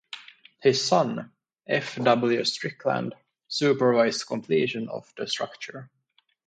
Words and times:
His 0.63 0.83
son, 0.83 1.31
F. 1.67 1.93
W. 1.97 2.43
Strickland, 2.43 3.13
supervised 3.47 4.25
completion 4.25 4.89
of 4.89 5.13
the 5.15 5.27
structure. 5.27 5.91